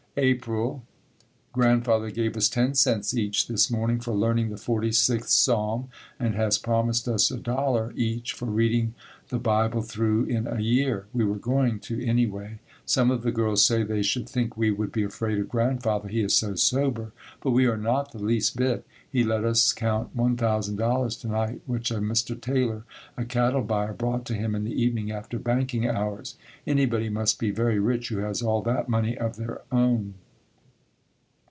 April. 0.17 0.83
Grandfather 1.53 2.11
gave 2.11 2.35
us 2.35 2.49
10 2.49 2.75
cents 2.75 3.15
each 3.15 3.47
this 3.47 3.71
morning 3.71 4.01
for 4.01 4.11
learning 4.13 4.49
the 4.49 4.55
46th 4.57 5.29
Psalm 5.29 5.87
and 6.19 6.35
has 6.35 6.57
promised 6.57 7.07
us 7.07 7.29
$1 7.31 7.93
each 7.97 8.33
for 8.33 8.45
reading 8.47 8.93
the 9.29 9.39
Bible 9.39 9.81
through 9.81 10.25
in 10.25 10.47
a 10.47 10.59
year. 10.59 11.05
We 11.13 11.23
were 11.23 11.37
going 11.37 11.79
to 11.81 12.05
any 12.05 12.25
way. 12.25 12.59
Some 12.85 13.09
of 13.11 13.21
the 13.21 13.31
girls 13.31 13.65
say 13.65 13.83
they 13.83 14.01
should 14.01 14.27
think 14.27 14.57
we 14.57 14.69
would 14.71 14.91
be 14.91 15.03
afraid 15.03 15.39
of 15.39 15.47
Grandfather, 15.47 16.09
he 16.09 16.21
is 16.21 16.35
so 16.35 16.55
sober, 16.55 17.13
but 17.41 17.51
we 17.51 17.65
are 17.65 17.77
not 17.77 18.11
the 18.11 18.21
least 18.21 18.57
bit. 18.57 18.85
He 19.09 19.23
let 19.25 19.43
us 19.45 19.71
count 19.73 20.15
$1,000 20.17 21.21
to 21.21 21.27
night 21.27 21.61
which 21.65 21.91
a 21.91 21.95
Mr. 21.95 22.39
Taylor, 22.39 22.83
a 23.17 23.23
cattle 23.25 23.61
buyer, 23.61 23.93
brought 23.93 24.25
to 24.25 24.33
him 24.33 24.55
in 24.55 24.63
the 24.65 24.81
evening 24.81 25.11
after 25.11 25.37
banking 25.39 25.87
hours. 25.87 26.35
Anybody 26.67 27.07
must 27.09 27.39
be 27.39 27.51
very 27.51 27.79
rich 27.79 28.09
who 28.09 28.17
has 28.17 28.41
all 28.41 28.61
that 28.63 28.89
money 28.89 29.17
of 29.17 29.35
their 29.37 29.61
own. 29.71 30.15